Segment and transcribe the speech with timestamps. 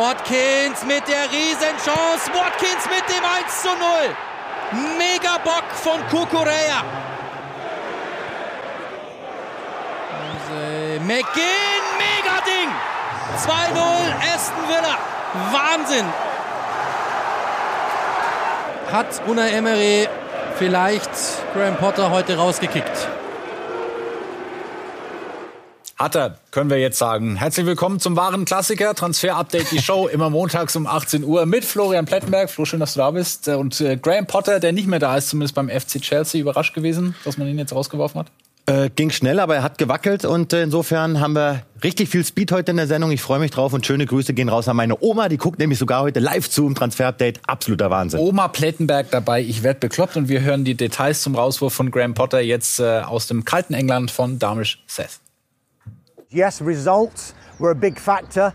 [0.00, 2.30] Watkins mit der Riesenchance.
[2.32, 3.76] Watkins mit dem 1 zu 0.
[4.96, 6.84] Mega Bock von Kukurea.
[11.00, 12.70] McGinn, mega Ding.
[13.38, 14.98] 2-0 Aston Villa.
[15.50, 16.06] Wahnsinn.
[18.92, 20.08] Hat Unai Emery
[20.58, 21.10] vielleicht
[21.54, 23.08] Graham Potter heute rausgekickt?
[25.98, 27.34] Hat er, können wir jetzt sagen.
[27.34, 31.64] Herzlich willkommen zum wahren Klassiker, Transfer Update, die Show, immer montags um 18 Uhr mit
[31.64, 32.48] Florian Plettenberg.
[32.48, 33.48] Flo, schön, dass du da bist.
[33.48, 37.16] Und äh, Graham Potter, der nicht mehr da ist, zumindest beim FC Chelsea, überrascht gewesen,
[37.24, 38.28] dass man ihn jetzt rausgeworfen hat?
[38.66, 42.52] Äh, ging schnell, aber er hat gewackelt und äh, insofern haben wir richtig viel Speed
[42.52, 43.10] heute in der Sendung.
[43.10, 45.80] Ich freue mich drauf und schöne Grüße gehen raus an meine Oma, die guckt nämlich
[45.80, 47.40] sogar heute live zu im Transfer-Update.
[47.48, 48.20] Absoluter Wahnsinn.
[48.20, 52.14] Oma Plettenberg dabei, ich werde bekloppt und wir hören die Details zum Rauswurf von Graham
[52.14, 55.18] Potter jetzt äh, aus dem kalten England von Darmish Seth.
[56.30, 58.52] Yes, results were a big factor.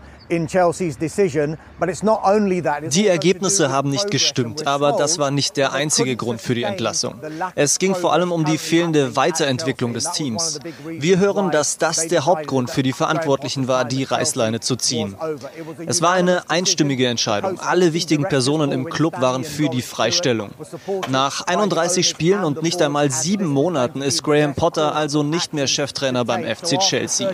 [2.90, 7.20] Die Ergebnisse haben nicht gestimmt, aber das war nicht der einzige Grund für die Entlassung.
[7.54, 10.60] Es ging vor allem um die fehlende Weiterentwicklung des Teams.
[10.86, 15.16] Wir hören, dass das der Hauptgrund für die Verantwortlichen war, die Reißleine zu ziehen.
[15.86, 17.58] Es war eine einstimmige Entscheidung.
[17.60, 20.50] Alle wichtigen Personen im Club waren für die Freistellung.
[21.08, 26.24] Nach 31 Spielen und nicht einmal sieben Monaten ist Graham Potter also nicht mehr Cheftrainer
[26.24, 27.30] beim FC Chelsea.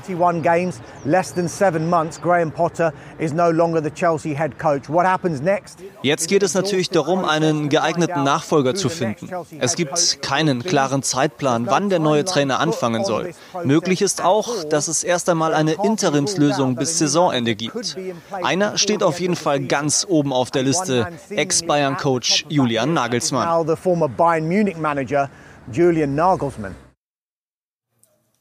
[6.03, 9.29] Jetzt geht es natürlich darum, einen geeigneten Nachfolger zu finden.
[9.59, 13.33] Es gibt keinen klaren Zeitplan, wann der neue Trainer anfangen soll.
[13.65, 17.97] Möglich ist auch, dass es erst einmal eine Interimslösung bis Saisonende gibt.
[18.43, 23.47] Einer steht auf jeden Fall ganz oben auf der Liste, Ex-Bayern-Coach Julian Nagelsmann.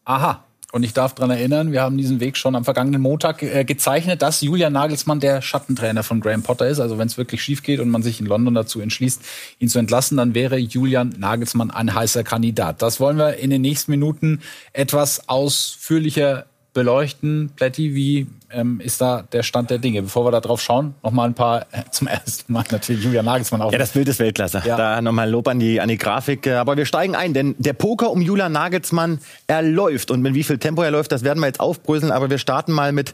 [0.06, 3.64] Aha, und ich darf daran erinnern, wir haben diesen Weg schon am vergangenen Montag äh,
[3.64, 6.80] gezeichnet, dass Julian Nagelsmann der Schattentrainer von Graham Potter ist.
[6.80, 9.22] Also wenn es wirklich schief geht und man sich in London dazu entschließt,
[9.57, 12.84] ihn zu entlassen, dann wäre Julian Nagelsmann ein heißer Kandidat.
[12.84, 14.41] Das wollen wir in den nächsten Minuten
[14.72, 17.52] etwas ausführlicher beleuchten.
[17.56, 20.02] Plätti, wie ähm, ist da der Stand der Dinge?
[20.03, 23.25] Bevor wir da drauf schauen, noch mal ein paar, äh, zum ersten Mal natürlich Julian
[23.25, 23.72] Nagelsmann auf.
[23.72, 24.63] Ja, das Bild ist Weltklasse.
[24.66, 24.78] Ja.
[24.78, 26.47] Da nochmal Lob an die, an die Grafik.
[26.47, 30.12] Aber wir steigen ein, denn der Poker um Julian Nagelsmann, er läuft.
[30.12, 32.12] Und mit wie viel Tempo er läuft, das werden wir jetzt aufbröseln.
[32.12, 33.13] Aber wir starten mal mit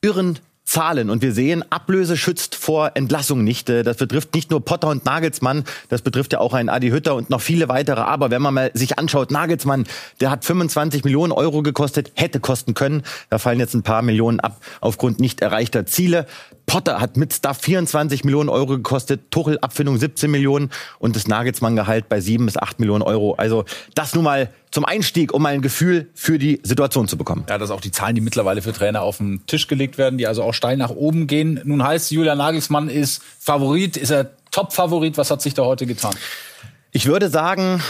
[0.00, 0.38] irren
[0.72, 1.10] Zahlen.
[1.10, 3.68] Und wir sehen, Ablöse schützt vor Entlassung nicht.
[3.68, 7.14] Äh, das betrifft nicht nur Potter und Nagelsmann, das betrifft ja auch einen Adi Hütter
[7.14, 8.00] und noch viele weitere.
[8.00, 9.84] Aber wenn man mal sich anschaut, Nagelsmann,
[10.22, 13.02] der hat 25 Millionen Euro gekostet, hätte kosten können.
[13.28, 16.26] Da fallen jetzt ein paar Millionen ab aufgrund nicht erreichter Ziele.
[16.66, 22.08] Potter hat mit Staff 24 Millionen Euro gekostet, Tuchel Abfindung 17 Millionen und das Nagelsmann-Gehalt
[22.08, 23.34] bei 7 bis 8 Millionen Euro.
[23.34, 23.64] Also
[23.94, 27.44] das nun mal zum Einstieg, um mal ein Gefühl für die Situation zu bekommen.
[27.48, 30.16] Ja, das sind auch die Zahlen, die mittlerweile für Trainer auf den Tisch gelegt werden,
[30.18, 31.60] die also auch steil nach oben gehen.
[31.64, 35.18] Nun heißt, Julian Nagelsmann ist Favorit, ist er Top-Favorit.
[35.18, 36.14] Was hat sich da heute getan?
[36.94, 37.82] Ich würde sagen,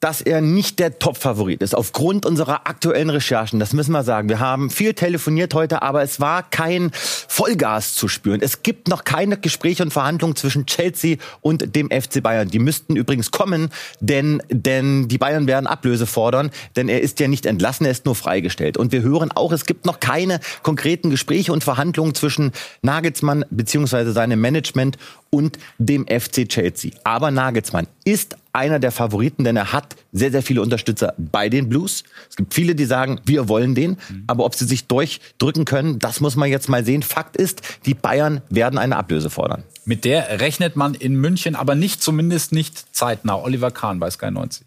[0.00, 1.74] dass er nicht der Top-Favorit ist.
[1.74, 4.30] Aufgrund unserer aktuellen Recherchen, das müssen wir sagen.
[4.30, 8.40] Wir haben viel telefoniert heute, aber es war kein Vollgas zu spüren.
[8.42, 12.48] Es gibt noch keine Gespräche und Verhandlungen zwischen Chelsea und dem FC Bayern.
[12.48, 13.68] Die müssten übrigens kommen,
[14.00, 18.06] denn, denn die Bayern werden Ablöse fordern, denn er ist ja nicht entlassen, er ist
[18.06, 18.78] nur freigestellt.
[18.78, 24.12] Und wir hören auch, es gibt noch keine konkreten Gespräche und Verhandlungen zwischen Nagelsmann bzw.
[24.12, 24.96] seinem Management
[25.30, 26.92] und dem FC Chelsea.
[27.04, 31.68] Aber Nagelsmann ist einer der Favoriten, denn er hat sehr, sehr viele Unterstützer bei den
[31.68, 32.02] Blues.
[32.28, 33.96] Es gibt viele, die sagen, wir wollen den.
[34.26, 37.02] Aber ob sie sich durchdrücken können, das muss man jetzt mal sehen.
[37.02, 39.62] Fakt ist, die Bayern werden eine Ablöse fordern.
[39.84, 43.36] Mit der rechnet man in München, aber nicht, zumindest nicht zeitnah.
[43.36, 44.66] Oliver Kahn bei Sky 90.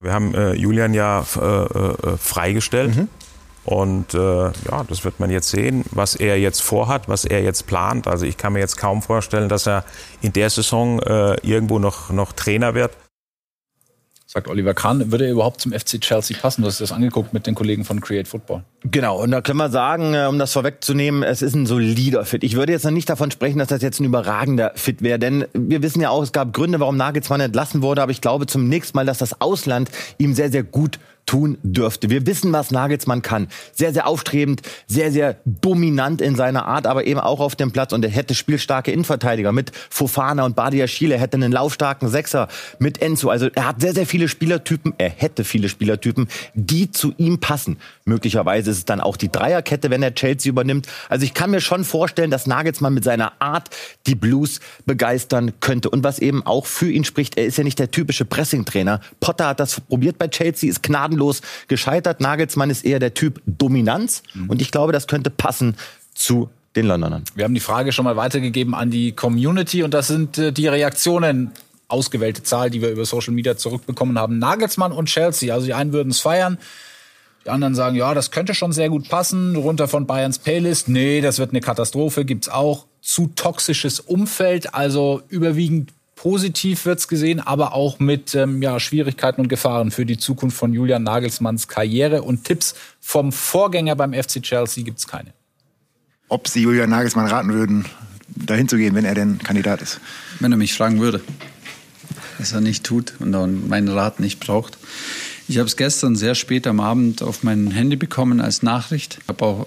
[0.00, 2.96] Wir haben äh, Julian ja äh, äh, freigestellt.
[2.96, 3.08] Mhm.
[3.64, 7.66] Und äh, ja, das wird man jetzt sehen, was er jetzt vorhat, was er jetzt
[7.66, 8.06] plant.
[8.06, 9.84] Also ich kann mir jetzt kaum vorstellen, dass er
[10.22, 12.92] in der Saison äh, irgendwo noch, noch Trainer wird.
[14.30, 16.60] Sagt Oliver Kahn, würde er überhaupt zum FC Chelsea passen?
[16.60, 18.62] Du hast das angeguckt mit den Kollegen von Create Football.
[18.84, 22.44] Genau, und da können wir sagen, äh, um das vorwegzunehmen, es ist ein solider Fit.
[22.44, 25.46] Ich würde jetzt noch nicht davon sprechen, dass das jetzt ein überragender Fit wäre, denn
[25.54, 28.94] wir wissen ja auch, es gab Gründe, warum Nagelsmann entlassen wurde, aber ich glaube zunächst
[28.94, 32.08] mal, dass das Ausland ihm sehr, sehr gut tun dürfte.
[32.08, 33.48] Wir wissen, was Nagelsmann kann.
[33.74, 37.92] Sehr, sehr aufstrebend, sehr, sehr dominant in seiner Art, aber eben auch auf dem Platz.
[37.92, 41.16] Und er hätte spielstarke Innenverteidiger mit Fofana und Badia Schiele.
[41.16, 42.48] Er hätte einen laufstarken Sechser
[42.78, 43.28] mit Enzo.
[43.28, 44.94] Also er hat sehr, sehr viele Spielertypen.
[44.96, 47.76] Er hätte viele Spielertypen, die zu ihm passen.
[48.06, 50.86] Möglicherweise ist es dann auch die Dreierkette, wenn er Chelsea übernimmt.
[51.10, 53.68] Also ich kann mir schon vorstellen, dass Nagelsmann mit seiner Art
[54.06, 55.90] die Blues begeistern könnte.
[55.90, 59.02] Und was eben auch für ihn spricht, er ist ja nicht der typische Pressing-Trainer.
[59.20, 62.20] Potter hat das probiert bei Chelsea, ist gnadenlos gnadenlos gescheitert.
[62.20, 64.22] Nagelsmann ist eher der Typ Dominanz.
[64.34, 64.50] Mhm.
[64.50, 65.76] Und ich glaube, das könnte passen
[66.14, 67.24] zu den Londonern.
[67.34, 70.68] Wir haben die Frage schon mal weitergegeben an die Community und das sind äh, die
[70.68, 71.50] Reaktionen
[71.88, 74.38] ausgewählte Zahl, die wir über Social Media zurückbekommen haben.
[74.38, 76.58] Nagelsmann und Chelsea, also die einen würden es feiern,
[77.44, 79.56] die anderen sagen, ja, das könnte schon sehr gut passen.
[79.56, 82.84] Runter von Bayerns Playlist, nee, das wird eine Katastrophe, gibt's auch.
[83.00, 89.48] Zu toxisches Umfeld, also überwiegend positiv wird's gesehen, aber auch mit ähm, ja, Schwierigkeiten und
[89.48, 92.22] Gefahren für die Zukunft von Julian Nagelsmanns Karriere.
[92.22, 95.32] Und Tipps vom Vorgänger beim FC Chelsea gibt's keine.
[96.28, 97.86] Ob Sie Julian Nagelsmann raten würden,
[98.28, 100.00] dahin zu gehen, wenn er denn Kandidat ist?
[100.40, 101.22] Wenn er mich fragen würde
[102.38, 104.78] was er nicht tut und meinen Rat nicht braucht.
[105.48, 109.18] Ich habe es gestern sehr spät am Abend auf mein Handy bekommen als Nachricht.
[109.22, 109.66] Ich habe auch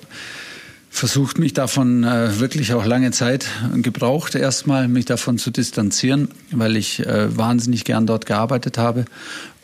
[0.91, 6.75] versucht, mich davon äh, wirklich auch lange Zeit gebraucht, erstmal mich davon zu distanzieren, weil
[6.75, 9.05] ich äh, wahnsinnig gern dort gearbeitet habe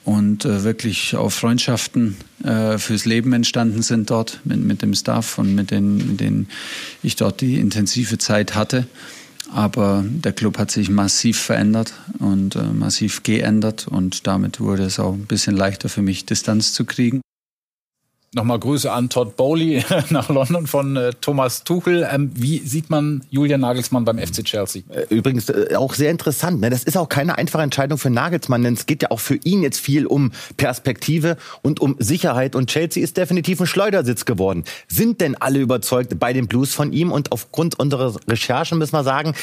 [0.05, 5.37] und äh, wirklich auch Freundschaften äh, fürs Leben entstanden sind dort mit, mit dem Staff
[5.37, 6.47] und mit denen, mit denen
[7.03, 8.87] ich dort die intensive Zeit hatte.
[9.53, 14.97] Aber der Club hat sich massiv verändert und äh, massiv geändert und damit wurde es
[14.99, 17.21] auch ein bisschen leichter für mich, Distanz zu kriegen.
[18.35, 22.05] Nochmal Grüße an Todd Bowley nach London von äh, Thomas Tuchel.
[22.11, 24.81] Ähm, wie sieht man Julian Nagelsmann beim FC Chelsea?
[24.89, 26.59] Äh, übrigens äh, auch sehr interessant.
[26.59, 26.69] Ne?
[26.69, 29.63] Das ist auch keine einfache Entscheidung für Nagelsmann, denn es geht ja auch für ihn
[29.63, 32.57] jetzt viel um Perspektive und um Sicherheit.
[32.57, 34.65] Und Chelsea ist definitiv ein Schleudersitz geworden.
[34.89, 37.13] Sind denn alle überzeugt bei den Blues von ihm?
[37.13, 39.35] Und aufgrund unserer Recherchen müssen wir sagen,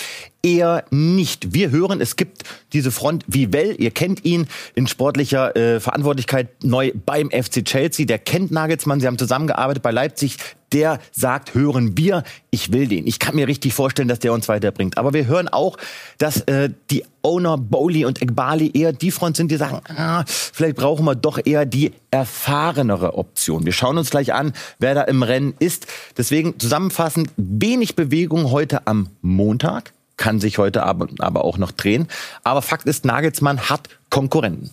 [0.43, 1.55] eher nicht.
[1.55, 2.43] Wir hören, es gibt
[2.75, 8.19] diese Front wie Well, ihr kennt ihn in sportlicher Verantwortlichkeit neu beim FC Chelsea, der
[8.19, 10.37] kennt Nagelsmann, sie haben zusammengearbeitet bei Leipzig,
[10.73, 13.07] der sagt, hören wir, ich will den.
[13.07, 14.99] Ich kann mir richtig vorstellen, dass der uns weiterbringt.
[14.99, 15.77] Aber wir hören auch,
[16.19, 20.77] dass äh, die Owner Bowley und Ekbali eher die Front sind, die sagen, ah, vielleicht
[20.77, 23.65] brauchen wir doch eher die erfahrenere Option.
[23.65, 25.87] Wir schauen uns gleich an, wer da im Rennen ist.
[26.17, 32.07] Deswegen zusammenfassend, wenig Bewegung heute am Montag kann sich heute aber, aber auch noch drehen.
[32.45, 34.71] Aber Fakt ist, Nagelsmann hat Konkurrenten.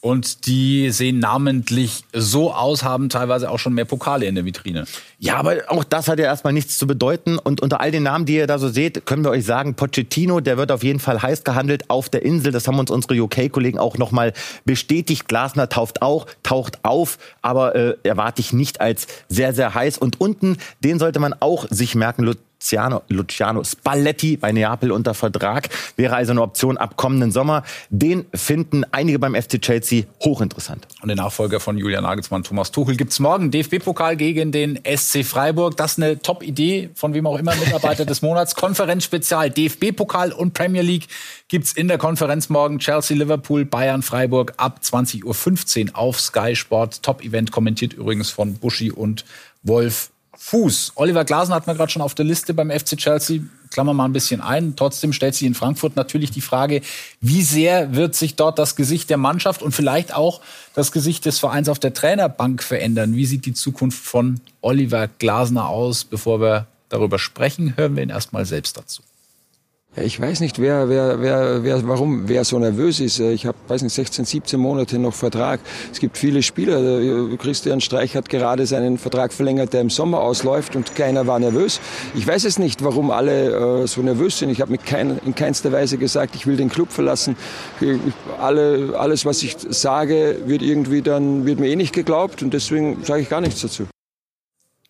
[0.00, 4.84] Und die sehen namentlich so aus, haben teilweise auch schon mehr Pokale in der Vitrine.
[5.18, 7.38] Ja, aber auch das hat ja erstmal nichts zu bedeuten.
[7.38, 10.40] Und unter all den Namen, die ihr da so seht, können wir euch sagen, Pochettino,
[10.40, 12.52] der wird auf jeden Fall heiß gehandelt auf der Insel.
[12.52, 14.32] Das haben uns unsere UK-Kollegen auch nochmal
[14.64, 15.28] bestätigt.
[15.28, 19.98] Glasner taucht auch, taucht auf, aber äh, erwarte ich nicht als sehr, sehr heiß.
[19.98, 25.68] Und unten, den sollte man auch sich merken, Luciano, Luciano Spalletti bei Neapel unter Vertrag.
[25.96, 27.62] Wäre also eine Option ab kommenden Sommer.
[27.90, 30.88] Den finden einige beim FC Chelsea hochinteressant.
[31.02, 33.50] Und den Nachfolger von Julian Nagelsmann, Thomas Tuchel, gibt's morgen.
[33.50, 35.76] DFB-Pokal gegen den SC Freiburg.
[35.76, 38.54] Das ist eine Top-Idee von wem auch immer, Mitarbeiter des Monats.
[38.56, 39.50] Konferenz-Spezial.
[39.50, 41.08] DFB-Pokal und Premier League
[41.48, 42.78] gibt's in der Konferenz morgen.
[42.78, 47.02] Chelsea, Liverpool, Bayern, Freiburg ab 20.15 Uhr auf Sky Sport.
[47.02, 49.24] Top-Event kommentiert übrigens von Buschi und
[49.62, 50.92] Wolf Fuß.
[50.96, 53.40] Oliver Glasen hat man gerade schon auf der Liste beim FC Chelsea.
[53.70, 54.76] Klammern mal ein bisschen ein.
[54.76, 56.82] Trotzdem stellt sich in Frankfurt natürlich die Frage,
[57.20, 60.40] wie sehr wird sich dort das Gesicht der Mannschaft und vielleicht auch
[60.74, 63.14] das Gesicht des Vereins auf der Trainerbank verändern?
[63.14, 66.04] Wie sieht die Zukunft von Oliver Glasner aus?
[66.04, 69.02] Bevor wir darüber sprechen, hören wir ihn erstmal selbst dazu.
[69.98, 73.18] Ich weiß nicht, wer, wer, wer, wer, warum, wer so nervös ist.
[73.18, 75.58] Ich habe, weiß nicht, 16, 17 Monate noch Vertrag.
[75.90, 77.36] Es gibt viele Spieler.
[77.38, 81.80] Christian Streich hat gerade seinen Vertrag verlängert, der im Sommer ausläuft und keiner war nervös.
[82.14, 84.50] Ich weiß es nicht, warum alle äh, so nervös sind.
[84.50, 87.34] Ich habe kein, in keinster Weise gesagt, ich will den Club verlassen.
[88.38, 93.02] Alle, alles, was ich sage, wird irgendwie dann, wird mir eh nicht geglaubt und deswegen
[93.02, 93.86] sage ich gar nichts dazu.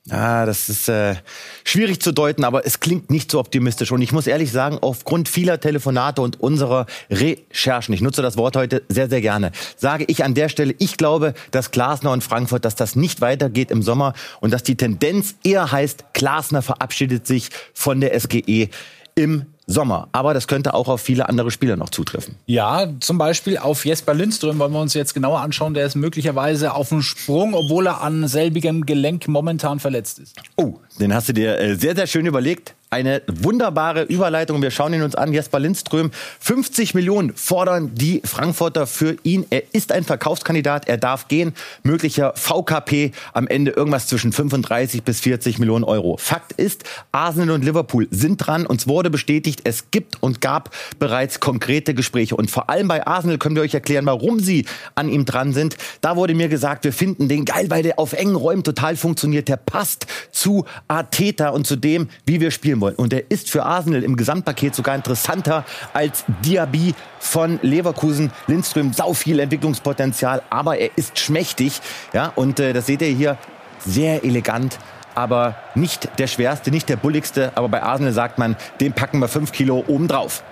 [0.09, 1.17] Ah, das ist äh,
[1.65, 3.91] schwierig zu deuten, aber es klingt nicht so optimistisch.
[3.91, 8.55] Und ich muss ehrlich sagen, aufgrund vieler Telefonate und unserer Recherchen, ich nutze das Wort
[8.55, 12.65] heute sehr, sehr gerne, sage ich an der Stelle, ich glaube, dass Glasner und Frankfurt,
[12.65, 17.51] dass das nicht weitergeht im Sommer und dass die Tendenz eher heißt, Glasner verabschiedet sich
[17.75, 18.69] von der SGE
[19.17, 20.09] im Sommer.
[20.13, 22.37] Aber das könnte auch auf viele andere Spieler noch zutreffen.
[22.47, 25.75] Ja, zum Beispiel auf Jesper Lindström wollen wir uns jetzt genauer anschauen.
[25.75, 30.37] Der ist möglicherweise auf dem Sprung, obwohl er an selbigem Gelenk momentan verletzt ist.
[30.57, 32.75] Oh, den hast du dir äh, sehr, sehr schön überlegt.
[32.97, 34.63] Eine wunderbare Überleitung.
[34.63, 35.31] Wir schauen ihn uns an.
[35.31, 36.11] Jesper Lindström.
[36.41, 39.45] 50 Millionen fordern die Frankfurter für ihn.
[39.51, 40.89] Er ist ein Verkaufskandidat.
[40.89, 41.53] Er darf gehen.
[41.83, 46.17] Möglicher VKP am Ende irgendwas zwischen 35 bis 40 Millionen Euro.
[46.17, 48.65] Fakt ist, Arsenal und Liverpool sind dran.
[48.65, 52.35] Uns wurde bestätigt, es gibt und gab bereits konkrete Gespräche.
[52.35, 55.77] Und vor allem bei Arsenal können wir euch erklären, warum sie an ihm dran sind.
[56.01, 59.49] Da wurde mir gesagt, wir finden den geil, weil der auf engen Räumen total funktioniert.
[59.49, 62.86] Der passt zu Arteta und zu dem, wie wir spielen wollen.
[62.95, 68.31] Und er ist für Arsenal im Gesamtpaket sogar interessanter als Diaby von Leverkusen.
[68.47, 71.81] Lindström, sau viel Entwicklungspotenzial, aber er ist schmächtig.
[72.13, 73.39] Ja, und äh, das seht ihr hier
[73.85, 74.79] sehr elegant
[75.17, 77.51] aber nicht der schwerste, nicht der bulligste.
[77.55, 80.45] Aber bei Arsenal sagt man, dem packen wir fünf Kilo obendrauf.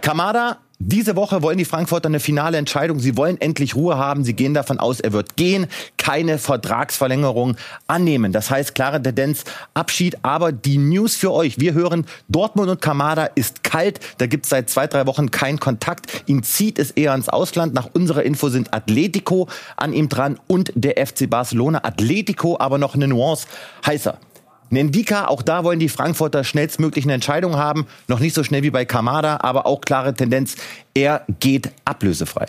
[0.00, 2.98] Kamada diese Woche wollen die Frankfurter eine finale Entscheidung.
[2.98, 4.24] Sie wollen endlich Ruhe haben.
[4.24, 7.56] Sie gehen davon aus, er wird gehen, keine Vertragsverlängerung
[7.86, 8.32] annehmen.
[8.32, 10.18] Das heißt, klare Tendenz, Abschied.
[10.22, 11.58] Aber die News für euch.
[11.58, 14.00] Wir hören, Dortmund und Kamada ist kalt.
[14.18, 16.24] Da gibt es seit zwei, drei Wochen keinen Kontakt.
[16.26, 17.72] Ihn zieht es eher ins Ausland.
[17.72, 21.84] Nach unserer Info sind Atletico an ihm dran und der FC Barcelona.
[21.84, 23.46] Atletico aber noch eine Nuance
[23.86, 24.18] heißer.
[24.70, 27.86] Nendika, auch da wollen die Frankfurter schnellstmöglich eine Entscheidung haben.
[28.08, 30.56] Noch nicht so schnell wie bei Kamada, aber auch klare Tendenz.
[30.94, 32.46] Er geht ablösefrei.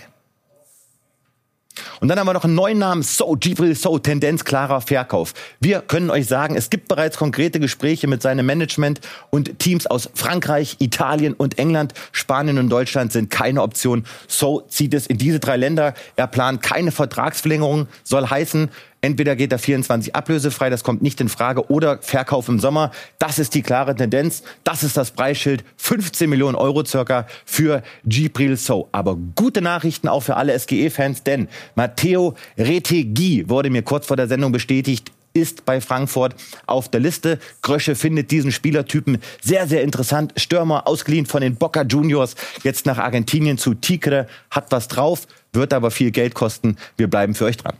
[1.99, 5.33] Und dann haben wir noch einen neuen Namen, So, Gibril So, Tendenz klarer Verkauf.
[5.59, 10.09] Wir können euch sagen, es gibt bereits konkrete Gespräche mit seinem Management und Teams aus
[10.13, 11.93] Frankreich, Italien und England.
[12.11, 14.05] Spanien und Deutschland sind keine Option.
[14.27, 15.93] So zieht es in diese drei Länder.
[16.15, 18.69] Er plant keine Vertragsverlängerung, soll heißen,
[19.01, 22.91] Entweder geht er 24 ablösefrei, das kommt nicht in Frage, oder Verkauf im Sommer.
[23.19, 24.43] Das ist die klare Tendenz.
[24.63, 25.63] Das ist das Preisschild.
[25.77, 28.89] 15 Millionen Euro circa für Gibril So.
[28.91, 34.27] Aber gute Nachrichten auch für alle SGE-Fans, denn Matteo Retegui wurde mir kurz vor der
[34.27, 36.35] Sendung bestätigt, ist bei Frankfurt
[36.65, 37.39] auf der Liste.
[37.61, 40.33] Grösche findet diesen Spielertypen sehr, sehr interessant.
[40.37, 45.73] Stürmer ausgeliehen von den Boca Juniors, jetzt nach Argentinien zu Tigre, hat was drauf, wird
[45.73, 46.77] aber viel Geld kosten.
[46.97, 47.75] Wir bleiben für euch dran.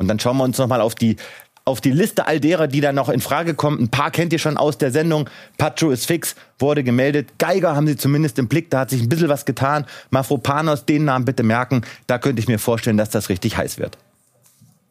[0.00, 1.16] Und dann schauen wir uns nochmal auf die
[1.66, 3.78] auf die Liste all derer, die da noch in Frage kommen.
[3.78, 5.28] Ein paar kennt ihr schon aus der Sendung.
[5.58, 7.34] Pacho ist fix, wurde gemeldet.
[7.38, 9.84] Geiger haben sie zumindest im Blick, da hat sich ein bisschen was getan.
[10.08, 11.82] Mafropanos, den Namen bitte merken.
[12.06, 13.98] Da könnte ich mir vorstellen, dass das richtig heiß wird.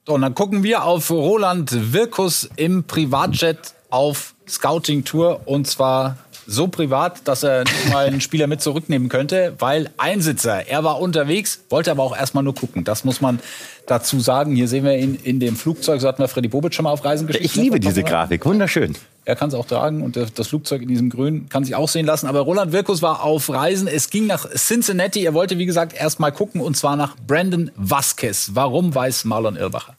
[0.07, 5.41] Und dann gucken wir auf Roland Wirkus im Privatjet auf Scouting-Tour.
[5.45, 6.17] Und zwar
[6.49, 10.99] so privat, dass er nicht mal einen Spieler mit zurücknehmen könnte, weil Einsitzer, er war
[10.99, 12.83] unterwegs, wollte aber auch erstmal nur gucken.
[12.83, 13.39] Das muss man
[13.85, 14.55] dazu sagen.
[14.55, 17.05] Hier sehen wir ihn in dem Flugzeug, so hatten wir Freddy Bobic schon mal auf
[17.05, 17.45] Reisen geschickt.
[17.45, 18.95] Ich liebe diese Grafik, wunderschön.
[19.25, 22.07] Er kann es auch tragen und das Flugzeug in diesem Grün kann sich auch sehen
[22.07, 22.25] lassen.
[22.25, 23.87] Aber Roland Wirkus war auf Reisen.
[23.87, 25.23] Es ging nach Cincinnati.
[25.23, 28.51] Er wollte, wie gesagt, erst mal gucken und zwar nach Brandon Vasquez.
[28.53, 29.95] Warum weiß Marlon Irbacher?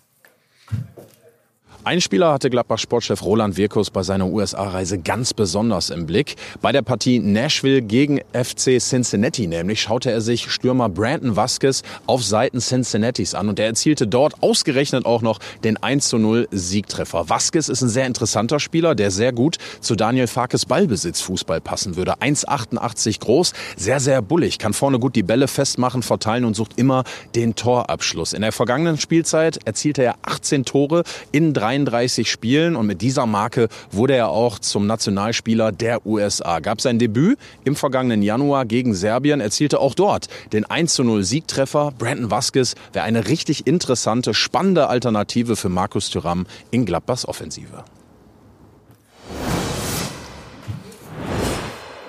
[1.83, 6.37] Ein Spieler hatte Gladbach-Sportchef Roland Wirkus bei seiner USA-Reise ganz besonders im Blick.
[6.61, 12.23] Bei der Partie Nashville gegen FC Cincinnati nämlich schaute er sich Stürmer Brandon Vasquez auf
[12.23, 17.31] Seiten Cincinnatis an und er erzielte dort ausgerechnet auch noch den 1 0 Siegtreffer.
[17.31, 22.21] Vasquez ist ein sehr interessanter Spieler, der sehr gut zu Daniel Farkes Ballbesitzfußball passen würde.
[22.21, 27.05] 1,88 groß, sehr, sehr bullig, kann vorne gut die Bälle festmachen, verteilen und sucht immer
[27.35, 28.35] den Torabschluss.
[28.35, 33.27] In der vergangenen Spielzeit erzielte er 18 Tore in drei 33 Spielen und mit dieser
[33.27, 36.59] Marke wurde er auch zum Nationalspieler der USA.
[36.59, 41.93] Gab sein Debüt im vergangenen Januar gegen Serbien, erzielte auch dort den 1 0 Siegtreffer.
[41.97, 47.85] Brandon Vasquez wäre eine richtig interessante, spannende Alternative für Markus Thuram in Gladbachs Offensive.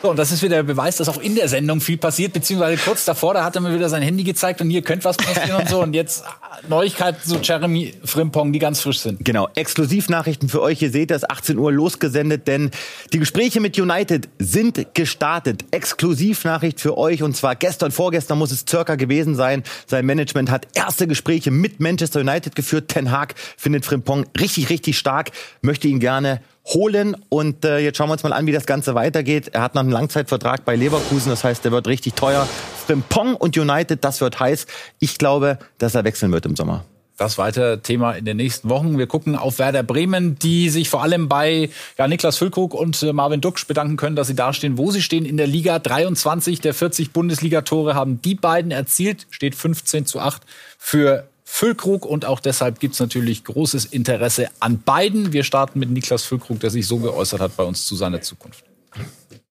[0.01, 2.81] So, und das ist wieder der Beweis, dass auch in der Sendung viel passiert, beziehungsweise
[2.84, 5.62] kurz davor, da hat er mir wieder sein Handy gezeigt und hier könnte was passieren
[5.62, 5.81] und so.
[5.81, 6.24] Und jetzt
[6.67, 9.24] Neuigkeiten zu Jeremy Frimpong, die ganz frisch sind.
[9.24, 10.81] Genau, Exklusivnachrichten für euch.
[10.81, 12.72] Ihr seht das, 18 Uhr losgesendet, denn
[13.13, 15.65] die Gespräche mit United sind gestartet.
[15.70, 19.62] Exklusivnachricht für euch und zwar gestern, vorgestern muss es circa gewesen sein.
[19.86, 22.88] Sein Management hat erste Gespräche mit Manchester United geführt.
[22.88, 25.29] Ten Hag findet Frimpong richtig, richtig stark,
[25.62, 27.15] möchte ihn gerne holen.
[27.29, 29.49] Und äh, jetzt schauen wir uns mal an, wie das Ganze weitergeht.
[29.53, 32.47] Er hat noch einen Langzeitvertrag bei Leverkusen, das heißt, der wird richtig teuer.
[32.85, 34.67] Frimpong und United, das wird heiß.
[34.99, 36.85] Ich glaube, dass er wechseln wird im Sommer.
[37.17, 38.97] Das weiter Thema in den nächsten Wochen.
[38.97, 43.13] Wir gucken auf Werder Bremen, die sich vor allem bei ja, Niklas Füllkrug und äh,
[43.13, 45.77] Marvin Duksch bedanken können, dass sie dastehen, wo sie stehen in der Liga.
[45.77, 50.41] 23 der 40 Bundesligatore haben die beiden erzielt, steht 15 zu 8
[50.79, 55.34] für Füllkrug und auch deshalb gibt es natürlich großes Interesse an beiden.
[55.34, 58.63] Wir starten mit Niklas Füllkrug, der sich so geäußert hat bei uns zu seiner Zukunft.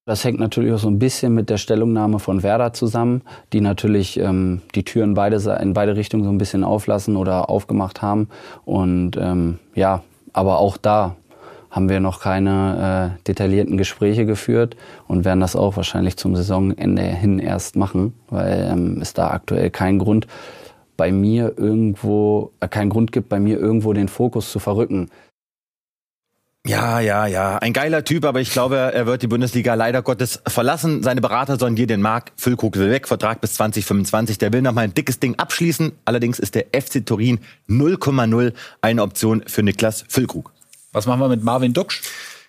[0.07, 3.21] Das hängt natürlich auch so ein bisschen mit der Stellungnahme von Werder zusammen,
[3.53, 8.01] die natürlich ähm, die Türen beide, in beide Richtungen so ein bisschen auflassen oder aufgemacht
[8.01, 8.29] haben.
[8.65, 10.03] Und ähm, ja,
[10.33, 11.17] aber auch da
[11.71, 14.75] haben wir noch keine äh, detaillierten Gespräche geführt
[15.07, 19.71] und werden das auch wahrscheinlich zum Saisonende hin erst machen, weil ähm, es da aktuell
[19.71, 20.27] keinen Grund
[21.01, 25.09] bei mir irgendwo, äh, keinen Grund gibt, bei mir irgendwo den Fokus zu verrücken.
[26.67, 27.57] Ja, ja, ja.
[27.57, 31.03] Ein geiler Typ, aber ich glaube, er wird die Bundesliga leider Gottes verlassen.
[31.03, 32.39] Seine Berater sollen hier den Markt.
[32.39, 34.37] Füllkrug will weg, Vertrag bis 2025.
[34.37, 35.93] Der will noch mal ein dickes Ding abschließen.
[36.05, 38.53] Allerdings ist der FC Turin 0,0
[38.83, 40.53] eine Option für Niklas Füllkrug.
[40.93, 42.03] Was machen wir mit Marvin Duksch?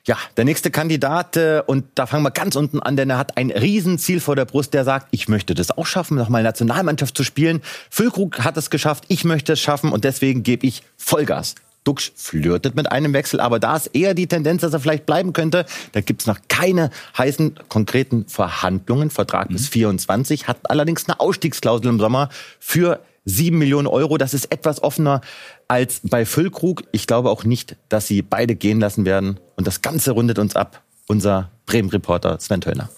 [0.06, 3.38] Ja, der nächste Kandidat, äh, und da fangen wir ganz unten an, denn er hat
[3.38, 7.24] ein Riesenziel vor der Brust, der sagt, ich möchte das auch schaffen, nochmal Nationalmannschaft zu
[7.24, 7.62] spielen.
[7.90, 11.56] Füllkrug hat es geschafft, ich möchte es schaffen und deswegen gebe ich Vollgas.
[11.84, 15.34] Duxch flirtet mit einem Wechsel, aber da ist eher die Tendenz, dass er vielleicht bleiben
[15.34, 15.66] könnte.
[15.94, 19.10] Da gibt's noch keine heißen, konkreten Verhandlungen.
[19.10, 19.54] Vertrag mhm.
[19.54, 22.30] bis 24, hat allerdings eine Ausstiegsklausel im Sommer
[22.60, 24.18] für 7 Millionen Euro.
[24.18, 25.22] Das ist etwas offener
[25.68, 26.84] als bei Füllkrug.
[26.92, 29.40] Ich glaube auch nicht, dass sie beide gehen lassen werden.
[29.56, 30.84] Und das Ganze rundet uns ab.
[31.08, 32.90] Unser Bremen-Reporter Sven Töllner.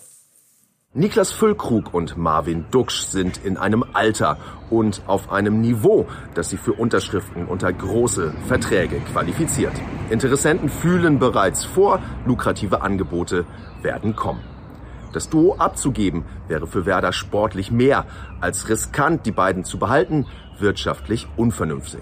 [0.95, 4.37] Niklas Füllkrug und Marvin Duksch sind in einem Alter
[4.69, 9.73] und auf einem Niveau, das sie für Unterschriften unter große Verträge qualifiziert.
[10.11, 13.47] Interessenten fühlen bereits vor, lukrative Angebote
[13.81, 14.52] werden kommen.
[15.13, 18.05] Das Duo abzugeben wäre für Werder sportlich mehr
[18.41, 20.25] als riskant, die beiden zu behalten,
[20.59, 22.01] wirtschaftlich unvernünftig.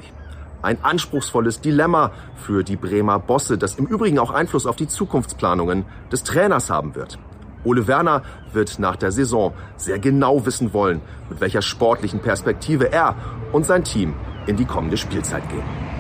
[0.62, 5.86] Ein anspruchsvolles Dilemma für die Bremer Bosse, das im Übrigen auch Einfluss auf die Zukunftsplanungen
[6.12, 7.20] des Trainers haben wird.
[7.64, 13.16] Ole Werner wird nach der Saison sehr genau wissen wollen, mit welcher sportlichen Perspektive er
[13.52, 14.14] und sein Team
[14.48, 15.91] in die kommende Spielzeit gehen.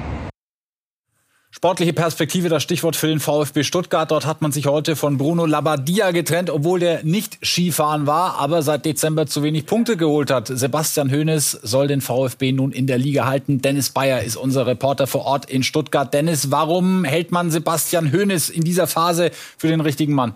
[1.63, 4.09] Sportliche Perspektive, das Stichwort für den VfB Stuttgart.
[4.09, 8.63] Dort hat man sich heute von Bruno Labbadia getrennt, obwohl der nicht Skifahren war, aber
[8.63, 10.47] seit Dezember zu wenig Punkte geholt hat.
[10.47, 13.61] Sebastian Hoeneß soll den VfB nun in der Liga halten.
[13.61, 16.11] Dennis Bayer ist unser Reporter vor Ort in Stuttgart.
[16.11, 20.33] Dennis, warum hält man Sebastian Hoeneß in dieser Phase für den richtigen Mann?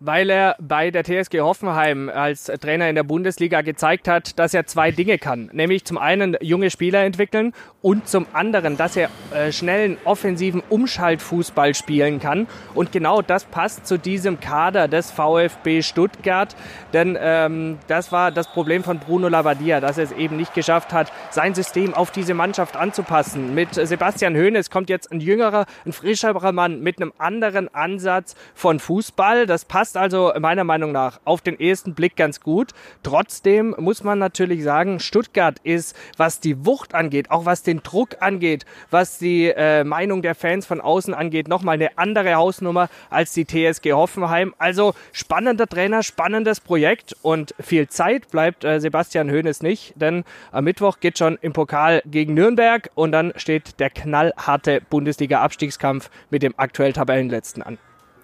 [0.00, 4.66] Weil er bei der TSG Hoffenheim als Trainer in der Bundesliga gezeigt hat, dass er
[4.66, 5.50] zwei Dinge kann.
[5.52, 7.52] Nämlich zum einen junge Spieler entwickeln
[7.82, 12.46] und zum anderen, dass er äh, schnellen offensiven Umschaltfußball spielen kann.
[12.74, 16.54] Und genau das passt zu diesem Kader des VfB Stuttgart.
[16.92, 20.92] Denn ähm, das war das Problem von Bruno Labbadia, dass er es eben nicht geschafft
[20.92, 23.54] hat, sein System auf diese Mannschaft anzupassen.
[23.54, 28.78] Mit Sebastian Hoeneß kommt jetzt ein jüngerer, ein frischerer Mann mit einem anderen Ansatz von
[28.78, 29.46] Fußball.
[29.46, 32.72] Das passt passt also meiner Meinung nach auf den ersten Blick ganz gut.
[33.02, 38.16] Trotzdem muss man natürlich sagen, Stuttgart ist, was die Wucht angeht, auch was den Druck
[38.20, 43.32] angeht, was die äh, Meinung der Fans von außen angeht, nochmal eine andere Hausnummer als
[43.32, 44.54] die TSG Hoffenheim.
[44.58, 50.64] Also spannender Trainer, spannendes Projekt und viel Zeit bleibt äh, Sebastian Hoeneß nicht, denn am
[50.64, 56.52] Mittwoch geht schon im Pokal gegen Nürnberg und dann steht der knallharte Bundesliga-Abstiegskampf mit dem
[56.58, 57.78] aktuell Tabellenletzten an.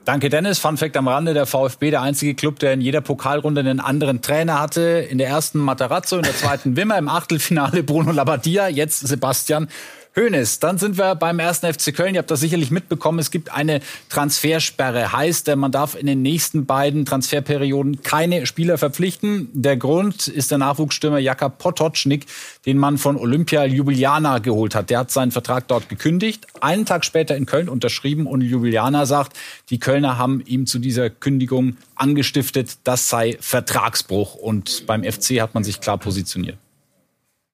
[0.05, 0.59] Danke, Dennis.
[0.59, 1.33] Fun Fact am Rande.
[1.33, 4.83] Der VfB, der einzige Club, der in jeder Pokalrunde einen anderen Trainer hatte.
[5.09, 9.69] In der ersten Materazzo, in der zweiten Wimmer, im Achtelfinale Bruno Labbadia, jetzt Sebastian
[10.17, 12.15] Hönes, dann sind wir beim ersten FC Köln.
[12.15, 13.19] Ihr habt das sicherlich mitbekommen.
[13.19, 15.13] Es gibt eine Transfersperre.
[15.13, 19.49] Heißt, man darf in den nächsten beiden Transferperioden keine Spieler verpflichten.
[19.53, 22.27] Der Grund ist der Nachwuchsstürmer Jaka Potocznik,
[22.65, 24.91] den man von Olympia Ljubljana geholt hat.
[24.91, 29.37] Der hat seinen Vertrag dort gekündigt, einen Tag später in Köln unterschrieben und Ljubljana sagt,
[29.71, 34.37] die Kölner haben ihm zu dieser Kündigung angestiftet, das sei Vertragsbruch.
[34.37, 36.57] Und beim FC hat man sich klar positioniert.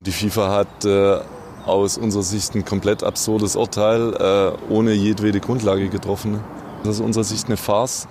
[0.00, 1.39] Die FIFA hat äh
[1.70, 6.40] aus unserer Sicht ein komplett absurdes Urteil, äh, ohne jedwede Grundlage getroffen.
[6.82, 8.08] Das ist aus unserer Sicht eine Farce.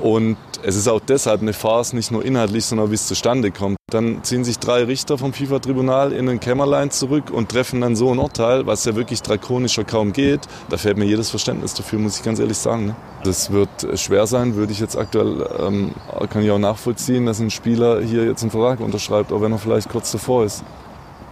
[0.00, 3.76] Und es ist auch deshalb eine Farce, nicht nur inhaltlich, sondern wie es zustande kommt.
[3.90, 8.10] Dann ziehen sich drei Richter vom FIFA-Tribunal in ein Kämmerlein zurück und treffen dann so
[8.10, 10.40] ein Urteil, was ja wirklich drakonischer kaum geht.
[10.68, 12.86] Da fällt mir jedes Verständnis dafür, muss ich ganz ehrlich sagen.
[12.86, 12.96] Ne?
[13.22, 15.92] Das wird schwer sein, würde ich jetzt aktuell, ähm,
[16.28, 19.58] kann ich auch nachvollziehen, dass ein Spieler hier jetzt einen Vertrag unterschreibt, auch wenn er
[19.58, 20.64] vielleicht kurz davor ist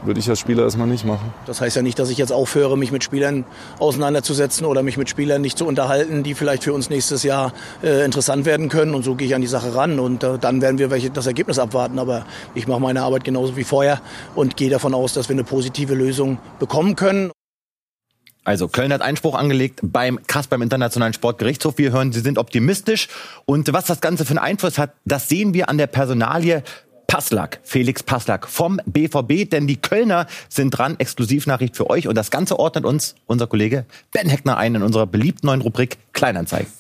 [0.04, 1.32] würde ich als Spieler erstmal nicht machen.
[1.46, 3.44] Das heißt ja nicht, dass ich jetzt aufhöre, mich mit Spielern
[3.78, 8.04] auseinanderzusetzen oder mich mit Spielern nicht zu unterhalten, die vielleicht für uns nächstes Jahr äh,
[8.04, 8.94] interessant werden können.
[8.94, 9.98] Und so gehe ich an die Sache ran.
[9.98, 11.98] Und äh, dann werden wir welche, das Ergebnis abwarten.
[11.98, 14.00] Aber ich mache meine Arbeit genauso wie vorher
[14.34, 17.30] und gehe davon aus, dass wir eine positive Lösung bekommen können.
[18.44, 21.78] Also Köln hat Einspruch angelegt beim KAS, beim Internationalen Sportgerichtshof.
[21.78, 23.08] Wir hören, Sie sind optimistisch.
[23.44, 26.64] Und was das Ganze für einen Einfluss hat, das sehen wir an der Personalie
[27.12, 30.98] Passlack, Felix Passlack vom BVB, denn die Kölner sind dran.
[30.98, 35.07] Exklusivnachricht für euch und das Ganze ordnet uns unser Kollege Ben Heckner ein in unserer
[35.07, 36.72] beliebten neuen Rubrik Kleinanzeigen.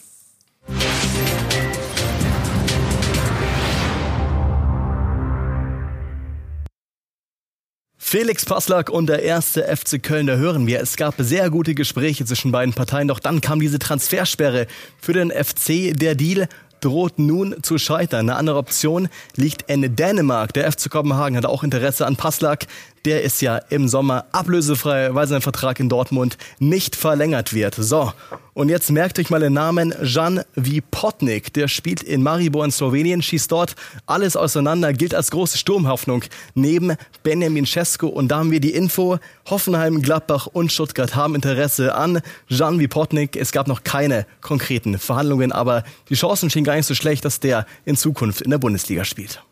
[7.98, 12.24] Felix Passlack und der erste FC Köln, da hören wir, es gab sehr gute Gespräche
[12.24, 14.66] zwischen beiden Parteien, doch dann kam diese Transfersperre
[14.98, 15.92] für den FC.
[15.94, 16.48] Der Deal
[16.82, 18.28] droht nun zu scheitern.
[18.28, 20.52] Eine andere Option liegt in Dänemark.
[20.52, 22.66] Der FC Kopenhagen hat auch Interesse an Passlack
[23.04, 27.74] der ist ja im Sommer ablösefrei, weil sein Vertrag in Dortmund nicht verlängert wird.
[27.74, 28.12] So,
[28.54, 31.52] und jetzt merkt euch mal den Namen Jan Vipotnik.
[31.54, 36.96] Der spielt in Maribor in Slowenien, schießt dort alles auseinander, gilt als große Sturmhoffnung neben
[37.22, 38.08] Benjamin Cesco.
[38.08, 43.36] Und da haben wir die Info, Hoffenheim, Gladbach und Stuttgart haben Interesse an Jan Vipotnik.
[43.36, 47.40] Es gab noch keine konkreten Verhandlungen, aber die Chancen stehen gar nicht so schlecht, dass
[47.40, 49.42] der in Zukunft in der Bundesliga spielt.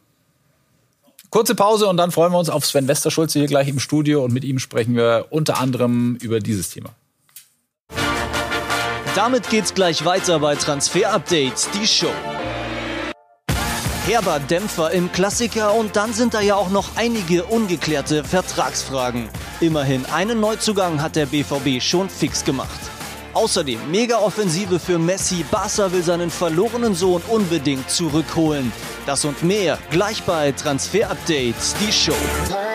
[1.30, 4.32] Kurze Pause und dann freuen wir uns auf Sven Westerschulze hier gleich im Studio und
[4.32, 6.90] mit ihm sprechen wir unter anderem über dieses Thema.
[9.14, 12.12] Damit geht's gleich weiter bei Transfer Updates, die Show.
[14.06, 19.28] Herber Dämpfer im Klassiker und dann sind da ja auch noch einige ungeklärte Vertragsfragen.
[19.60, 22.80] Immerhin einen Neuzugang hat der BVB schon fix gemacht.
[23.34, 25.44] Außerdem mega Offensive für Messi.
[25.50, 28.72] Barca will seinen verlorenen Sohn unbedingt zurückholen.
[29.06, 32.69] Das und mehr gleich bei Transfer Updates, die Show.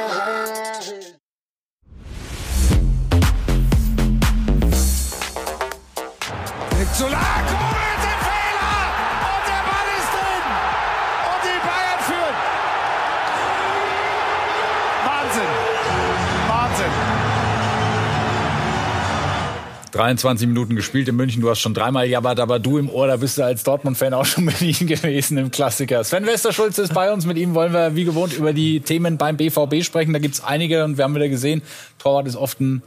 [19.95, 21.41] 23 Minuten gespielt in München.
[21.41, 24.25] Du hast schon dreimal jabbert, aber du im Ohr, da bist du als Dortmund-Fan auch
[24.25, 26.03] schon mit ihm gewesen im Klassiker.
[26.03, 27.25] Sven Westerschulz ist bei uns.
[27.25, 30.11] Mit ihm wollen wir wie gewohnt über die Themen beim BVB sprechen.
[30.11, 31.61] Da gibt's einige und wir haben wieder gesehen,
[31.97, 32.83] Torwart ist oft ein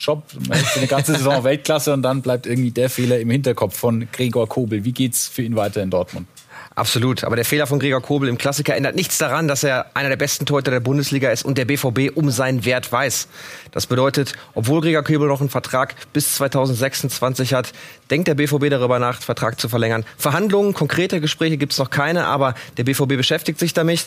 [0.00, 0.24] Job.
[0.48, 4.08] Man ist eine ganze Saison Weltklasse und dann bleibt irgendwie der Fehler im Hinterkopf von
[4.10, 4.84] Gregor Kobel.
[4.84, 6.26] Wie geht's für ihn weiter in Dortmund?
[6.74, 7.24] Absolut.
[7.24, 10.16] Aber der Fehler von Gregor Kobel im Klassiker ändert nichts daran, dass er einer der
[10.16, 13.28] besten Torhüter der Bundesliga ist und der BVB um seinen Wert weiß.
[13.72, 17.72] Das bedeutet, obwohl Gregor Kobel noch einen Vertrag bis 2026 hat,
[18.10, 20.04] denkt der BVB darüber nach, den Vertrag zu verlängern.
[20.16, 24.06] Verhandlungen, konkrete Gespräche gibt es noch keine, aber der BVB beschäftigt sich damit.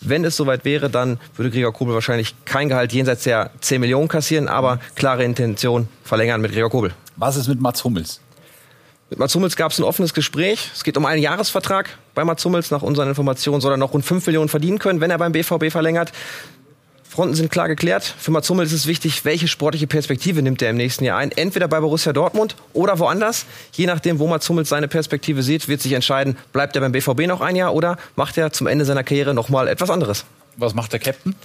[0.00, 4.08] Wenn es soweit wäre, dann würde Gregor Kobel wahrscheinlich kein Gehalt jenseits der 10 Millionen
[4.08, 6.92] kassieren, aber klare Intention verlängern mit Gregor Kobel.
[7.16, 8.20] Was ist mit Mats Hummels?
[9.08, 10.70] Mit Mats Hummels gab es ein offenes Gespräch.
[10.74, 11.96] Es geht um einen Jahresvertrag.
[12.14, 15.12] Bei Mats Hummels, nach unseren Informationen, soll er noch rund 5 Millionen verdienen können, wenn
[15.12, 16.10] er beim BVB verlängert.
[17.08, 18.02] Fronten sind klar geklärt.
[18.02, 21.30] Für Mats Hummels ist es wichtig, welche sportliche Perspektive nimmt er im nächsten Jahr ein.
[21.30, 23.46] Entweder bei Borussia Dortmund oder woanders.
[23.72, 27.28] Je nachdem, wo Mats Hummels seine Perspektive sieht, wird sich entscheiden, bleibt er beim BVB
[27.28, 30.24] noch ein Jahr oder macht er zum Ende seiner Karriere nochmal etwas anderes.
[30.56, 31.36] Was macht der Captain?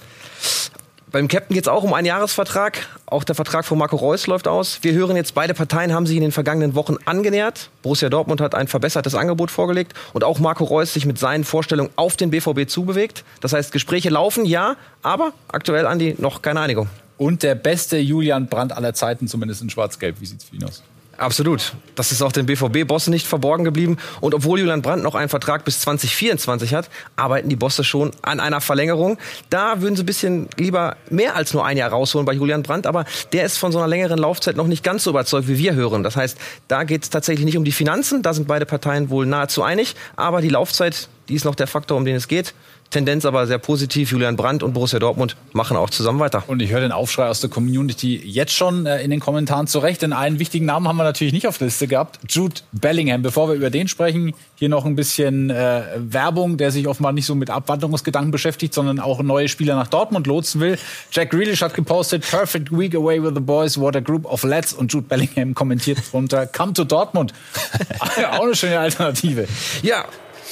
[1.12, 2.86] Beim Captain geht es auch um einen Jahresvertrag.
[3.04, 4.78] Auch der Vertrag von Marco Reus läuft aus.
[4.80, 7.68] Wir hören jetzt, beide Parteien haben sich in den vergangenen Wochen angenähert.
[7.82, 11.90] Borussia Dortmund hat ein verbessertes Angebot vorgelegt und auch Marco Reus sich mit seinen Vorstellungen
[11.96, 13.24] auf den BVB zubewegt.
[13.42, 16.88] Das heißt, Gespräche laufen, ja, aber aktuell, Andi, noch keine Einigung.
[17.18, 20.18] Und der beste Julian Brandt aller Zeiten, zumindest in Schwarz-Gelb.
[20.18, 20.82] Wie sieht's für ihn aus?
[21.22, 21.74] Absolut.
[21.94, 23.96] Das ist auch den BVB-Bossen nicht verborgen geblieben.
[24.20, 28.40] Und obwohl Julian Brandt noch einen Vertrag bis 2024 hat, arbeiten die Bosse schon an
[28.40, 29.18] einer Verlängerung.
[29.48, 32.88] Da würden sie ein bisschen lieber mehr als nur ein Jahr rausholen bei Julian Brandt.
[32.88, 35.74] Aber der ist von so einer längeren Laufzeit noch nicht ganz so überzeugt, wie wir
[35.74, 36.02] hören.
[36.02, 38.22] Das heißt, da geht es tatsächlich nicht um die Finanzen.
[38.22, 39.94] Da sind beide Parteien wohl nahezu einig.
[40.16, 42.52] Aber die Laufzeit, die ist noch der Faktor, um den es geht.
[42.90, 44.12] Tendenz aber sehr positiv.
[44.12, 46.44] Julian Brandt und Borussia Dortmund machen auch zusammen weiter.
[46.46, 50.02] Und ich höre den Aufschrei aus der Community jetzt schon äh, in den Kommentaren zurecht.
[50.02, 52.18] Denn einen wichtigen Namen haben wir natürlich nicht auf der Liste gehabt.
[52.28, 53.22] Jude Bellingham.
[53.22, 57.24] Bevor wir über den sprechen, hier noch ein bisschen äh, Werbung, der sich offenbar nicht
[57.24, 60.78] so mit Abwanderungsgedanken beschäftigt, sondern auch neue Spieler nach Dortmund lotsen will.
[61.12, 64.74] Jack Grealish hat gepostet, Perfect Week away with the boys, what a group of lads.
[64.74, 67.32] Und Jude Bellingham kommentiert drunter, come to Dortmund.
[68.32, 69.48] auch eine schöne Alternative.
[69.82, 70.04] Ja,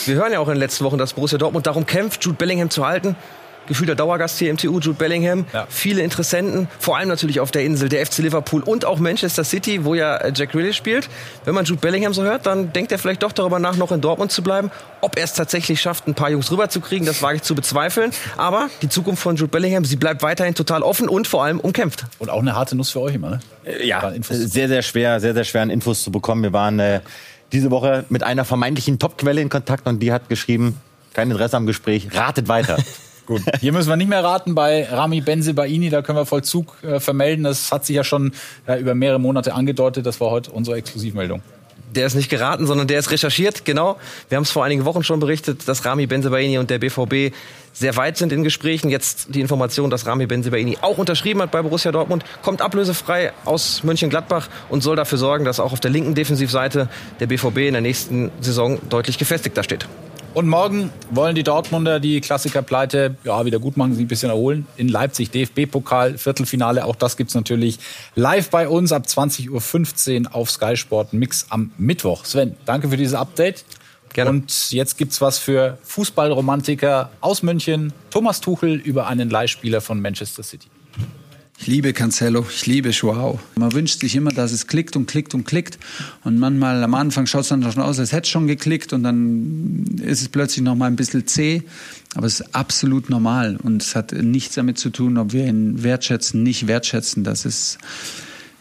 [0.06, 2.70] wir hören ja auch in den letzten Wochen, dass Borussia Dortmund darum kämpft, Jude Bellingham
[2.70, 3.16] zu halten.
[3.70, 5.44] Gefühlter Dauergast hier im TU, Jude Bellingham.
[5.52, 5.64] Ja.
[5.68, 9.84] Viele Interessenten, vor allem natürlich auf der Insel, der FC Liverpool und auch Manchester City,
[9.84, 11.08] wo ja äh, Jack Grealish spielt.
[11.44, 14.00] Wenn man Jude Bellingham so hört, dann denkt er vielleicht doch darüber nach, noch in
[14.00, 14.72] Dortmund zu bleiben.
[15.02, 18.10] Ob er es tatsächlich schafft, ein paar Jungs rüberzukriegen, das wage ich zu bezweifeln.
[18.36, 22.06] Aber die Zukunft von Jude Bellingham, sie bleibt weiterhin total offen und vor allem umkämpft.
[22.18, 23.40] Und auch eine harte Nuss für euch immer, ne?
[23.84, 26.42] Ja, sehr, sehr schwer, sehr, sehr schwer an Infos zu bekommen.
[26.42, 27.00] Wir waren äh,
[27.52, 30.76] diese Woche mit einer vermeintlichen Top-Quelle in Kontakt und die hat geschrieben,
[31.12, 32.78] kein Interesse am Gespräch, ratet weiter.
[33.26, 33.42] Gut.
[33.60, 37.44] Hier müssen wir nicht mehr raten bei Rami Benzebaini, da können wir Vollzug äh, vermelden.
[37.44, 38.32] Das hat sich ja schon
[38.66, 40.04] äh, über mehrere Monate angedeutet.
[40.04, 41.42] Das war heute unsere Exklusivmeldung.
[41.94, 43.98] Der ist nicht geraten, sondern der ist recherchiert, genau.
[44.28, 47.34] Wir haben es vor einigen Wochen schon berichtet, dass Rami Benzebaini und der BVB
[47.72, 48.90] sehr weit sind in Gesprächen.
[48.90, 53.82] Jetzt die Information, dass Rami Benzebaini auch unterschrieben hat bei Borussia Dortmund, kommt ablösefrei aus
[53.82, 56.88] Mönchengladbach und soll dafür sorgen, dass auch auf der linken Defensivseite
[57.18, 59.86] der BVB in der nächsten Saison deutlich gefestigter steht.
[60.32, 64.66] Und morgen wollen die Dortmunder die Klassikerpleite ja, wieder gut machen, sich ein bisschen erholen.
[64.76, 66.84] In Leipzig, DFB-Pokal, Viertelfinale.
[66.84, 67.78] Auch das gibt's natürlich
[68.14, 72.24] live bei uns ab 20.15 Uhr auf Sky Sport Mix am Mittwoch.
[72.24, 73.64] Sven, danke für dieses Update.
[74.12, 74.30] Gerne.
[74.30, 77.92] Und jetzt gibt's was für Fußballromantiker aus München.
[78.10, 80.68] Thomas Tuchel über einen Leihspieler von Manchester City.
[81.62, 83.38] Ich liebe Cancelo, ich liebe Joao.
[83.54, 85.78] Man wünscht sich immer, dass es klickt und klickt und klickt.
[86.24, 89.84] Und manchmal am Anfang schaut es dann schon aus, als hätte schon geklickt und dann
[90.02, 91.62] ist es plötzlich noch mal ein bisschen zäh.
[92.14, 95.82] Aber es ist absolut normal und es hat nichts damit zu tun, ob wir ihn
[95.82, 97.24] wertschätzen, nicht wertschätzen.
[97.24, 97.76] Das ist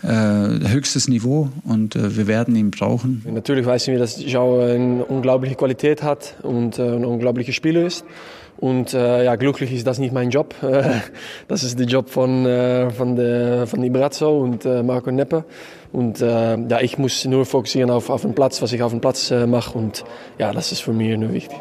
[0.03, 3.23] äh, höchstes Niveau und äh, wir werden ihn brauchen.
[3.31, 8.03] Natürlich wissen wir, dass Joao eine unglaubliche Qualität hat und äh, ein unglaublicher Spieler ist.
[8.59, 10.53] Und äh, ja, glücklich ist das nicht mein Job.
[11.47, 15.45] das ist der Job von, äh, von, der, von Ibrazzo und äh, Marco Neppe.
[15.93, 18.99] Und äh, ja, ich muss nur fokussieren auf, auf den Platz, was ich auf dem
[18.99, 19.77] Platz äh, mache.
[19.77, 20.03] Und
[20.37, 21.57] ja, das ist für mich nur wichtig.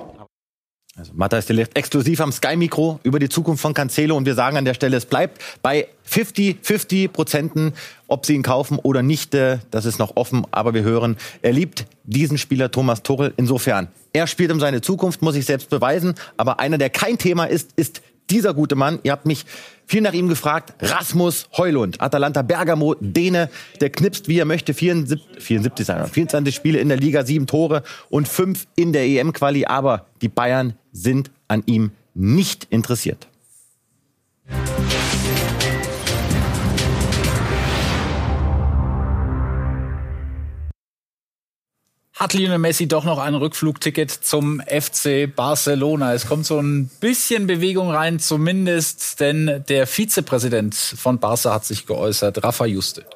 [0.99, 4.65] Also Matthias Delicht exklusiv am Sky-Mikro über die Zukunft von Cancelo und wir sagen an
[4.65, 7.73] der Stelle, es bleibt bei 50-50 Prozenten,
[8.09, 11.53] ob sie ihn kaufen oder nicht, äh, das ist noch offen, aber wir hören, er
[11.53, 13.33] liebt diesen Spieler Thomas Tuchel.
[13.37, 17.45] Insofern, er spielt um seine Zukunft, muss sich selbst beweisen, aber einer, der kein Thema
[17.45, 18.99] ist, ist dieser gute Mann.
[19.05, 19.47] Ihr habt mich
[19.89, 20.75] viel nach ihm gefragt.
[20.81, 24.75] Rasmus Heulund, Atalanta Bergamo, Däne, der knipst, wie er möchte.
[24.75, 29.65] 74, 74 sein, 24 Spiele in der Liga, sieben Tore und fünf in der EM-Quali.
[29.65, 33.27] Aber die Bayern sind an ihm nicht interessiert.
[42.19, 46.15] Hat Lionel Messi doch noch ein Rückflugticket zum FC Barcelona?
[46.15, 51.87] Es kommt so ein bisschen Bewegung rein, zumindest, denn der Vizepräsident von Barca hat sich
[51.87, 53.07] geäußert, Rafa Juste.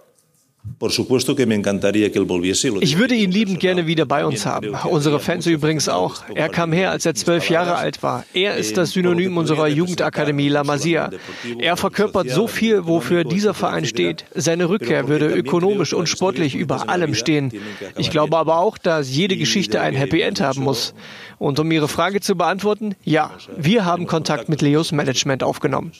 [2.80, 4.74] Ich würde ihn liebend gerne wieder bei uns haben.
[4.88, 6.22] Unsere Fans übrigens auch.
[6.34, 8.24] Er kam her, als er zwölf Jahre alt war.
[8.32, 11.10] Er ist das Synonym unserer Jugendakademie La Masia.
[11.58, 14.24] Er verkörpert so viel, wofür dieser Verein steht.
[14.34, 17.52] Seine Rückkehr würde ökonomisch und sportlich über allem stehen.
[17.96, 20.94] Ich glaube aber auch, dass jede Geschichte ein Happy End haben muss.
[21.38, 25.92] Und um Ihre Frage zu beantworten, ja, wir haben Kontakt mit Leos Management aufgenommen.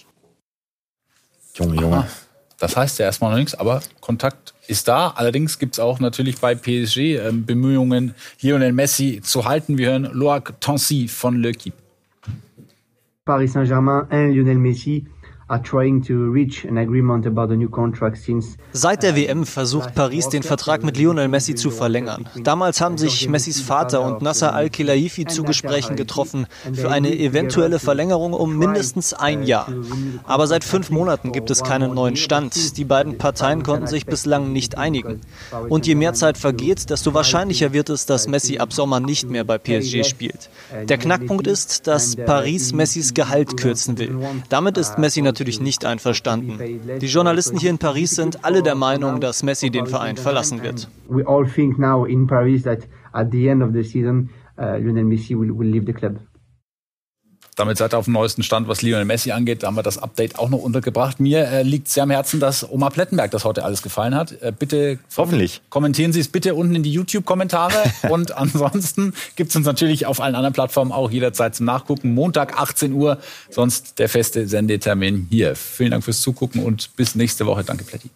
[1.54, 2.06] Junge, Junge.
[2.58, 5.08] Das heißt ja erstmal noch nichts, aber Kontakt ist da.
[5.08, 9.78] Allerdings gibt es auch natürlich bei PSG äh, Bemühungen, Lionel Messi zu halten.
[9.78, 11.74] Wir hören Loac Tansi von L'Equipe.
[13.24, 15.06] Paris Saint-Germain Lionel Messi
[18.72, 22.28] Seit der WM versucht Paris, den Vertrag mit Lionel Messi zu verlängern.
[22.42, 28.32] Damals haben sich Messis Vater und Nasser Al-Khelaifi zu Gesprächen getroffen für eine eventuelle Verlängerung
[28.32, 29.68] um mindestens ein Jahr.
[30.24, 32.78] Aber seit fünf Monaten gibt es keinen neuen Stand.
[32.78, 35.20] Die beiden Parteien konnten sich bislang nicht einigen.
[35.68, 39.44] Und je mehr Zeit vergeht, desto wahrscheinlicher wird es, dass Messi ab Sommer nicht mehr
[39.44, 40.50] bei PSG spielt.
[40.88, 44.16] Der Knackpunkt ist, dass Paris Messis Gehalt kürzen will.
[44.48, 46.58] Damit ist Messi natürlich natürlich nicht einverstanden.
[47.00, 50.88] Die Journalisten hier in Paris sind alle der Meinung, dass Messi den Verein verlassen wird.
[54.58, 56.20] Uh, Lionel Messi will leave the club.
[57.62, 59.62] Damit seid ihr auf dem neuesten Stand, was Lionel Messi angeht.
[59.62, 61.20] Da haben wir das Update auch noch untergebracht.
[61.20, 64.32] Mir äh, liegt sehr am Herzen, dass Oma Plettenberg das heute alles gefallen hat.
[64.42, 67.80] Äh, bitte hoffentlich kommentieren Sie es bitte unten in die YouTube-Kommentare.
[68.10, 72.14] und ansonsten gibt es uns natürlich auf allen anderen Plattformen auch jederzeit zum Nachgucken.
[72.14, 75.54] Montag 18 Uhr, sonst der feste Sendetermin hier.
[75.54, 77.62] Vielen Dank fürs Zugucken und bis nächste Woche.
[77.62, 78.10] Danke, Pletti.